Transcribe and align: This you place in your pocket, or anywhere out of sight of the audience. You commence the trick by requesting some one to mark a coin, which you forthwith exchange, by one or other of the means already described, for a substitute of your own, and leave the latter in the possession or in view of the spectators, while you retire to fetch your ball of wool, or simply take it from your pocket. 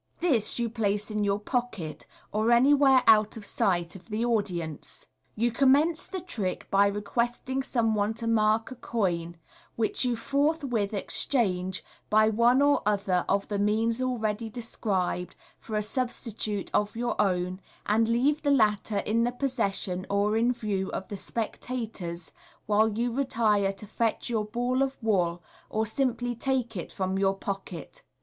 This 0.19 0.57
you 0.57 0.67
place 0.67 1.11
in 1.11 1.23
your 1.23 1.39
pocket, 1.39 2.07
or 2.31 2.51
anywhere 2.51 3.03
out 3.05 3.37
of 3.37 3.45
sight 3.45 3.95
of 3.95 4.09
the 4.09 4.25
audience. 4.25 5.05
You 5.35 5.51
commence 5.51 6.07
the 6.07 6.21
trick 6.21 6.67
by 6.71 6.87
requesting 6.87 7.61
some 7.61 7.93
one 7.93 8.15
to 8.15 8.25
mark 8.25 8.71
a 8.71 8.75
coin, 8.75 9.37
which 9.75 10.03
you 10.03 10.15
forthwith 10.15 10.91
exchange, 10.91 11.83
by 12.09 12.29
one 12.29 12.63
or 12.63 12.81
other 12.83 13.23
of 13.29 13.47
the 13.47 13.59
means 13.59 14.01
already 14.01 14.49
described, 14.49 15.35
for 15.59 15.75
a 15.75 15.83
substitute 15.83 16.71
of 16.73 16.95
your 16.95 17.13
own, 17.21 17.61
and 17.85 18.07
leave 18.07 18.41
the 18.41 18.49
latter 18.49 18.97
in 19.05 19.23
the 19.23 19.31
possession 19.31 20.07
or 20.09 20.35
in 20.35 20.51
view 20.51 20.91
of 20.93 21.09
the 21.09 21.15
spectators, 21.17 22.31
while 22.65 22.89
you 22.91 23.11
retire 23.13 23.71
to 23.73 23.85
fetch 23.85 24.31
your 24.31 24.45
ball 24.45 24.81
of 24.81 24.97
wool, 25.03 25.43
or 25.69 25.85
simply 25.85 26.33
take 26.33 26.75
it 26.75 26.91
from 26.91 27.19
your 27.19 27.35
pocket. 27.35 28.01